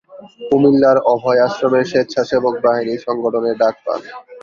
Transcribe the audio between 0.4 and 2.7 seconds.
কুমিল্লার অভয় আশ্রমের স্বেচ্ছাসেবক